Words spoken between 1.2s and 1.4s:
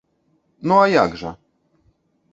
жа!